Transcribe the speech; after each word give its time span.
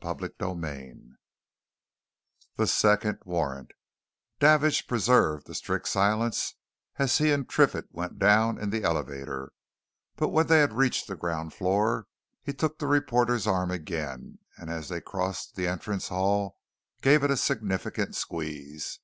CHAPTER 0.00 0.28
XXXV 0.28 1.16
THE 2.54 2.68
SECOND 2.68 3.18
WARRANT 3.24 3.72
Davidge 4.38 4.86
preserved 4.86 5.50
a 5.50 5.54
strict 5.54 5.88
silence 5.88 6.54
as 7.00 7.18
he 7.18 7.32
and 7.32 7.48
Triffitt 7.48 7.88
went 7.90 8.16
down 8.16 8.58
in 8.60 8.70
the 8.70 8.84
elevator, 8.84 9.50
but 10.14 10.28
when 10.28 10.46
they 10.46 10.60
had 10.60 10.72
reached 10.74 11.08
the 11.08 11.16
ground 11.16 11.52
floor 11.52 12.06
he 12.44 12.52
took 12.54 12.78
the 12.78 12.86
reporter's 12.86 13.48
arm 13.48 13.72
again, 13.72 14.38
and 14.56 14.70
as 14.70 14.88
they 14.88 15.00
crossed 15.00 15.56
the 15.56 15.66
entrance 15.66 16.10
hall 16.10 16.60
gave 17.02 17.24
it 17.24 17.32
a 17.32 17.36
significant 17.36 18.14
squeeze. 18.14 19.00